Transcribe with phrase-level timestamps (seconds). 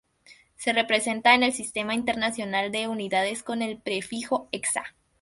[0.55, 4.95] Se representa en el Sistema internacional de unidades con el prefijo Exa.